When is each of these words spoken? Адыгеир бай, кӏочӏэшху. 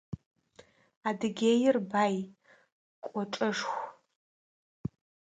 Адыгеир 1.07 1.77
бай, 1.91 2.15
кӏочӏэшху. 3.05 3.77